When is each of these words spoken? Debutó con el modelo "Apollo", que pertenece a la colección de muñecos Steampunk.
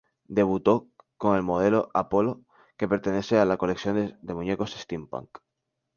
Debutó 0.27 0.87
con 1.15 1.35
el 1.35 1.43
modelo 1.43 1.91
"Apollo", 1.93 2.41
que 2.75 2.87
pertenece 2.87 3.37
a 3.37 3.45
la 3.45 3.57
colección 3.57 4.17
de 4.19 4.33
muñecos 4.33 4.71
Steampunk. 4.71 5.29